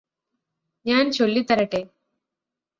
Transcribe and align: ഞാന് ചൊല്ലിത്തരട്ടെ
ഞാന് 0.85 1.11
ചൊല്ലിത്തരട്ടെ 1.11 1.81